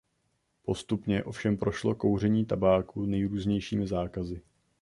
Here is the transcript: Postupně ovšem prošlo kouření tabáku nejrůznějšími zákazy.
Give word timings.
Postupně 0.63 1.23
ovšem 1.23 1.57
prošlo 1.57 1.95
kouření 1.95 2.45
tabáku 2.45 3.05
nejrůznějšími 3.05 3.87
zákazy. 3.87 4.41